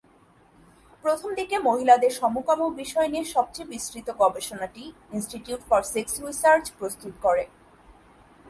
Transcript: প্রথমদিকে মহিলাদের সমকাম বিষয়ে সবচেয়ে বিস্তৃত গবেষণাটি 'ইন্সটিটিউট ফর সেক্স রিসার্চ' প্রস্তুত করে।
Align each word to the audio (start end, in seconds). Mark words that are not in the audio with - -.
প্রথমদিকে 1.03 1.55
মহিলাদের 1.59 2.11
সমকাম 2.11 2.59
বিষয়ে 2.81 3.19
সবচেয়ে 3.35 3.71
বিস্তৃত 3.73 4.07
গবেষণাটি 4.21 4.83
'ইন্সটিটিউট 5.11 5.61
ফর 5.69 5.81
সেক্স 5.93 6.13
রিসার্চ' 6.25 6.73
প্রস্তুত 6.77 7.13
করে। 7.25 7.43